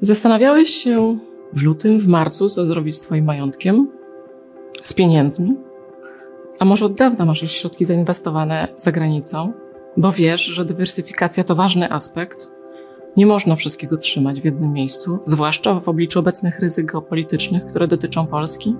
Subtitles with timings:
[0.00, 1.18] Zastanawiałeś się
[1.52, 3.88] w lutym, w marcu, co zrobić z Twoim majątkiem,
[4.82, 5.56] z pieniędzmi?
[6.58, 9.52] A może od dawna masz już środki zainwestowane za granicą,
[9.96, 12.50] bo wiesz, że dywersyfikacja to ważny aspekt.
[13.16, 18.26] Nie można wszystkiego trzymać w jednym miejscu, zwłaszcza w obliczu obecnych ryzyk geopolitycznych, które dotyczą
[18.26, 18.76] Polski.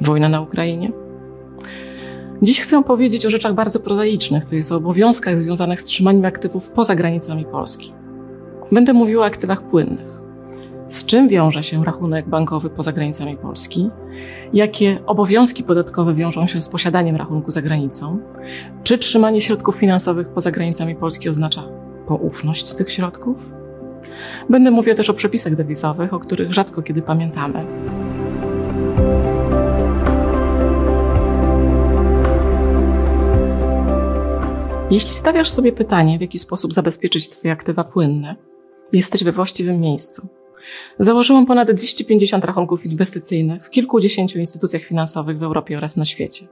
[0.00, 0.92] Wojna na Ukrainie.
[2.42, 6.70] Dziś chcę powiedzieć o rzeczach bardzo prozaicznych, to jest o obowiązkach związanych z trzymaniem aktywów
[6.70, 8.01] poza granicami Polski.
[8.72, 10.08] Będę mówiła o aktywach płynnych.
[10.88, 13.90] Z czym wiąże się rachunek bankowy poza granicami Polski?
[14.52, 18.18] Jakie obowiązki podatkowe wiążą się z posiadaniem rachunku za granicą?
[18.82, 21.62] Czy trzymanie środków finansowych poza granicami Polski oznacza
[22.06, 23.52] poufność tych środków?
[24.50, 27.66] Będę mówiła też o przepisach dewizowych, o których rzadko kiedy pamiętamy.
[34.90, 38.51] Jeśli stawiasz sobie pytanie, w jaki sposób zabezpieczyć Twoje aktywa płynne,
[38.92, 40.28] jesteś we właściwym miejscu.
[40.98, 46.48] Założyłam ponad 250 rachunków inwestycyjnych w kilkudziesięciu instytucjach finansowych w Europie oraz na świecie.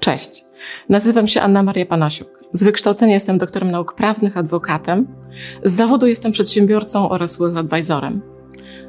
[0.00, 0.44] Cześć,
[0.88, 2.28] nazywam się Anna Maria Panasiuk.
[2.52, 5.06] Z wykształcenia jestem doktorem nauk prawnych, adwokatem.
[5.64, 8.22] Z zawodu jestem przedsiębiorcą oraz wealth advisorem.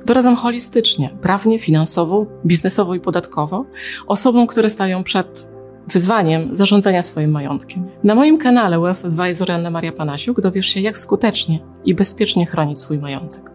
[0.05, 3.65] Doradzam holistycznie, prawnie, finansowo, biznesowo i podatkowo
[4.07, 5.47] osobom, które stają przed
[5.87, 7.87] wyzwaniem zarządzania swoim majątkiem.
[8.03, 12.79] Na moim kanale Wealth Advisor Anna Maria Panasiuk dowiesz się, jak skutecznie i bezpiecznie chronić
[12.79, 13.51] swój majątek.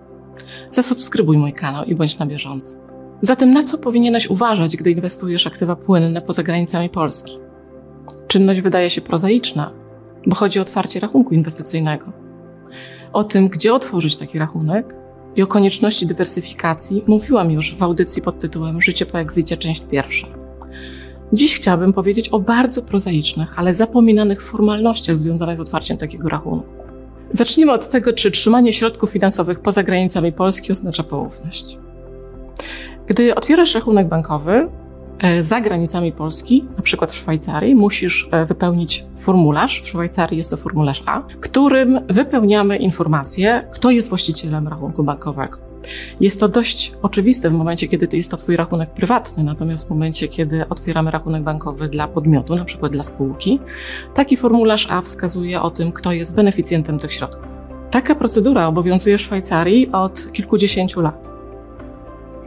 [0.70, 2.76] Zasubskrybuj mój kanał i bądź na bieżąco.
[3.20, 7.38] Zatem na co powinieneś uważać, gdy inwestujesz aktywa płynne poza granicami Polski?
[8.26, 9.72] Czynność wydaje się prozaiczna,
[10.26, 12.12] bo chodzi o otwarcie rachunku inwestycyjnego.
[13.12, 14.94] O tym, gdzie otworzyć taki rachunek
[15.36, 20.41] i o konieczności dywersyfikacji mówiłam już w audycji pod tytułem Życie po egzicie, część pierwsza.
[21.32, 26.72] Dziś chciałabym powiedzieć o bardzo prozaicznych, ale zapominanych formalnościach związanych z otwarciem takiego rachunku.
[27.30, 31.78] Zacznijmy od tego, czy trzymanie środków finansowych poza granicami Polski oznacza poufność.
[33.06, 34.68] Gdy otwierasz rachunek bankowy
[35.18, 39.82] e, za granicami Polski, na przykład w Szwajcarii, musisz e, wypełnić formularz.
[39.82, 45.71] W Szwajcarii jest to formularz A, którym wypełniamy informację, kto jest właścicielem rachunku bankowego.
[46.20, 50.28] Jest to dość oczywiste w momencie, kiedy jest to Twój rachunek prywatny, natomiast w momencie,
[50.28, 53.60] kiedy otwieramy rachunek bankowy dla podmiotu, na przykład dla spółki,
[54.14, 57.62] taki formularz A wskazuje o tym, kto jest beneficjentem tych środków.
[57.90, 61.30] Taka procedura obowiązuje w Szwajcarii od kilkudziesięciu lat.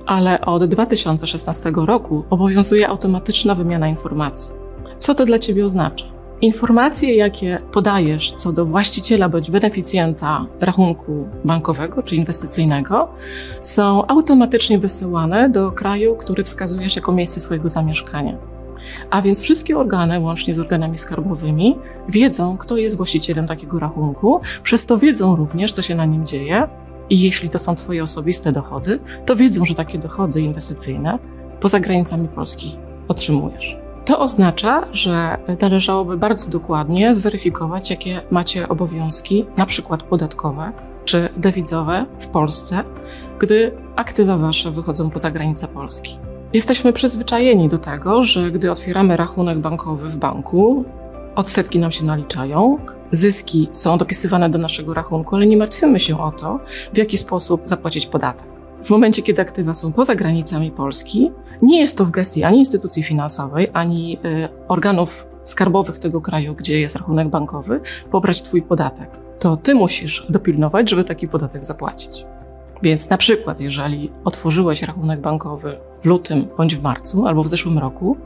[0.06, 4.54] Ale od 2016 roku obowiązuje automatyczna wymiana informacji.
[5.00, 6.15] Co to dla Ciebie oznacza?
[6.42, 13.10] Informacje, jakie podajesz co do właściciela bądź beneficjenta rachunku bankowego czy inwestycyjnego,
[13.62, 18.38] są automatycznie wysyłane do kraju, który wskazujesz jako miejsce swojego zamieszkania.
[19.10, 21.78] A więc wszystkie organy, łącznie z organami skarbowymi,
[22.10, 26.68] wiedzą, kto jest właścicielem takiego rachunku, przez to wiedzą również, co się na nim dzieje.
[27.10, 31.20] I jeśli to są Twoje osobiste dochody, to wiedzą, że takie dochody inwestycyjne
[31.60, 32.76] poza granicami Polski
[33.08, 33.85] otrzymujesz.
[34.06, 40.72] To oznacza, że należałoby bardzo dokładnie zweryfikować, jakie macie obowiązki, na przykład podatkowe
[41.06, 42.84] czy dewizowe w Polsce,
[43.40, 46.20] gdy aktywa wasze wychodzą poza granice Polski.
[46.54, 50.86] Jesteśmy przyzwyczajeni do tego, że gdy otwieramy rachunek bankowy w banku,
[51.36, 52.78] odsetki nam się naliczają,
[53.12, 56.60] zyski są dopisywane do naszego rachunku, ale nie martwimy się o to,
[56.94, 58.55] w jaki sposób zapłacić podatek.
[58.84, 61.32] W momencie, kiedy aktywa są poza granicami Polski,
[61.62, 66.80] nie jest to w gestii ani instytucji finansowej, ani y, organów skarbowych tego kraju, gdzie
[66.80, 67.82] jest rachunek bankowy,
[68.12, 69.10] pobrać Twój podatek.
[69.40, 72.26] To Ty musisz dopilnować, żeby taki podatek zapłacić.
[72.84, 77.80] Więc na przykład, jeżeli otworzyłeś rachunek bankowy w lutym bądź w marcu albo w zeszłym
[77.80, 78.18] roku,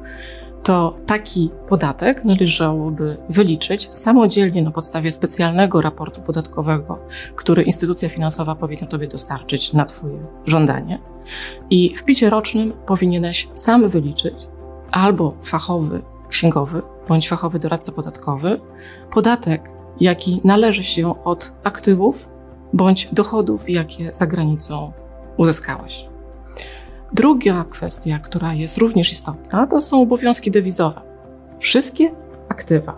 [0.69, 6.99] to taki podatek należałoby wyliczyć samodzielnie na podstawie specjalnego raportu podatkowego,
[7.35, 10.99] który instytucja finansowa powinna Tobie dostarczyć na Twoje żądanie.
[11.69, 14.47] I w picie rocznym powinieneś sam wyliczyć
[14.91, 18.61] albo fachowy księgowy bądź fachowy doradca podatkowy
[19.11, 19.69] podatek,
[19.99, 22.29] jaki należy się od aktywów
[22.73, 24.91] bądź dochodów, jakie za granicą
[25.37, 26.08] uzyskałeś.
[27.13, 31.01] Druga kwestia, która jest również istotna, to są obowiązki dewizowe.
[31.59, 32.11] Wszystkie
[32.49, 32.97] aktywa,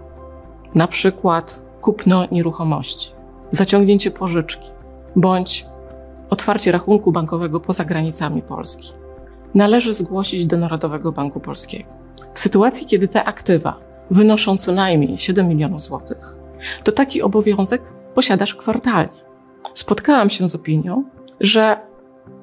[0.75, 3.11] na przykład kupno nieruchomości,
[3.51, 4.69] zaciągnięcie pożyczki
[5.15, 5.65] bądź
[6.29, 8.93] otwarcie rachunku bankowego poza granicami Polski,
[9.55, 11.89] należy zgłosić do Narodowego Banku Polskiego.
[12.33, 13.79] W sytuacji, kiedy te aktywa
[14.11, 16.37] wynoszą co najmniej 7 milionów złotych,
[16.83, 17.81] to taki obowiązek
[18.15, 19.21] posiadasz kwartalnie.
[19.73, 21.03] Spotkałam się z opinią,
[21.39, 21.90] że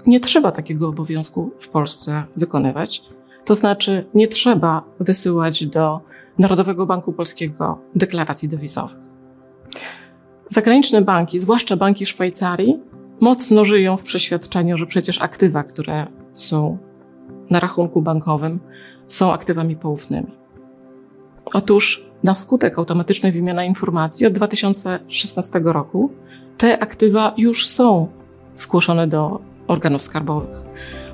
[0.08, 3.02] nie trzeba takiego obowiązku w Polsce wykonywać.
[3.44, 6.00] To znaczy, nie trzeba wysyłać do
[6.38, 8.96] Narodowego Banku Polskiego deklaracji dewizowych.
[10.50, 12.80] Zagraniczne banki, zwłaszcza banki Szwajcarii,
[13.20, 16.78] mocno żyją w przeświadczeniu, że przecież aktywa, które są
[17.50, 18.60] na rachunku bankowym,
[19.08, 20.32] są aktywami poufnymi.
[21.44, 26.10] Otóż na skutek automatycznej wymiany informacji od 2016 roku
[26.58, 28.08] te aktywa już są
[28.56, 30.62] zgłoszone do organów skarbowych.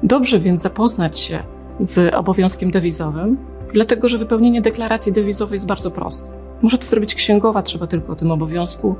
[0.03, 1.43] Dobrze więc zapoznać się
[1.81, 3.37] z obowiązkiem dewizowym,
[3.73, 6.31] dlatego że wypełnienie deklaracji dewizowej jest bardzo proste.
[6.63, 8.97] Może to zrobić księgowa, trzeba tylko o tym obowiązku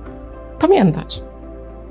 [0.59, 1.23] pamiętać.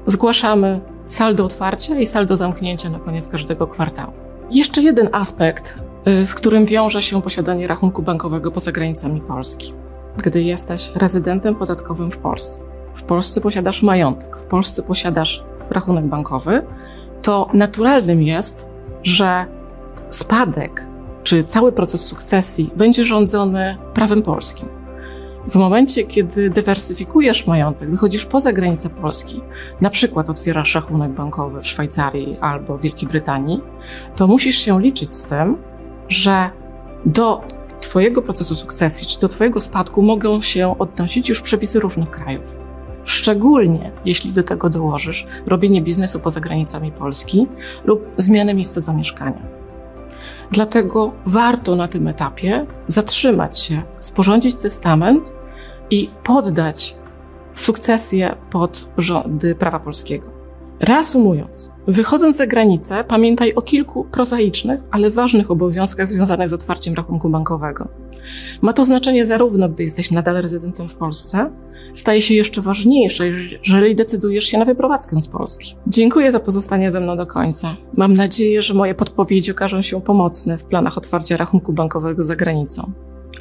[0.08, 4.14] Zgłaszamy saldo otwarcia i saldo zamknięcia na koniec każdego kwartału.
[4.52, 9.74] Jeszcze jeden aspekt, y, z którym wiąże się posiadanie rachunku bankowego poza granicami Polski.
[10.18, 12.62] Gdy jesteś rezydentem podatkowym w Polsce,
[12.96, 16.62] w Polsce posiadasz majątek, w Polsce posiadasz rachunek bankowy,
[17.24, 18.68] to naturalnym jest,
[19.04, 19.46] że
[20.10, 20.88] spadek
[21.24, 24.70] czy cały proces sukcesji będzie rządzony prawem polskim.
[25.48, 29.42] W momencie, kiedy dywersyfikujesz majątek, wychodzisz poza granice Polski,
[29.82, 33.62] na przykład otwierasz rachunek bankowy w Szwajcarii albo Wielkiej Brytanii,
[34.16, 35.58] to musisz się liczyć z tym,
[36.10, 36.50] że
[37.06, 37.42] do
[37.80, 42.63] Twojego procesu sukcesji czy do Twojego spadku mogą się odnosić już przepisy różnych krajów.
[43.06, 47.48] Szczególnie jeśli do tego dołożysz robienie biznesu poza granicami Polski
[47.86, 49.42] lub zmianę miejsca zamieszkania.
[50.52, 55.34] Dlatego warto na tym etapie zatrzymać się, sporządzić testament
[55.90, 56.96] i poddać
[57.54, 60.28] sukcesję pod rządy prawa polskiego.
[60.80, 67.30] Reasumując, wychodząc za granicę, pamiętaj o kilku prozaicznych, ale ważnych obowiązkach związanych z otwarciem rachunku
[67.30, 67.88] bankowego.
[68.62, 71.50] Ma to znaczenie zarówno, gdy jesteś nadal rezydentem w Polsce,
[71.94, 75.76] staje się jeszcze ważniejsze, jeżeli decydujesz się na wyprowadzkę z Polski.
[75.88, 77.76] Dziękuję za pozostanie ze mną do końca.
[77.98, 82.92] Mam nadzieję, że moje podpowiedzi okażą się pomocne w planach otwarcia rachunku bankowego za granicą.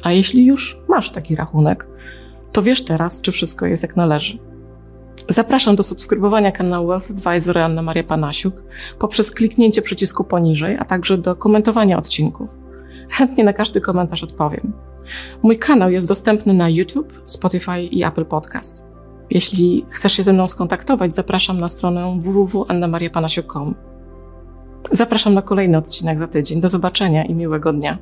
[0.03, 1.87] A jeśli już masz taki rachunek,
[2.51, 4.52] to wiesz teraz, czy wszystko jest jak należy.
[5.29, 8.63] Zapraszam do subskrybowania kanału Wealth Advisor Anna Maria Panasiuk
[8.99, 12.49] poprzez kliknięcie przycisku poniżej, a także do komentowania odcinków.
[13.09, 14.73] Chętnie na każdy komentarz odpowiem.
[15.43, 18.83] Mój kanał jest dostępny na YouTube, Spotify i Apple Podcast.
[19.29, 23.75] Jeśli chcesz się ze mną skontaktować, zapraszam na stronę www.annamariapanasiuk.com.
[24.91, 26.61] Zapraszam na kolejny odcinek za tydzień.
[26.61, 27.97] Do zobaczenia i miłego dnia.